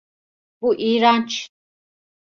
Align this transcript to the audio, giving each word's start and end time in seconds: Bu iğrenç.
Bu 0.61 0.75
iğrenç. 0.77 1.49